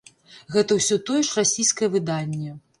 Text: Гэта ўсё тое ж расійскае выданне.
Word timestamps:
Гэта 0.55 0.77
ўсё 0.79 0.97
тое 1.11 1.21
ж 1.29 1.37
расійскае 1.43 1.93
выданне. 1.99 2.61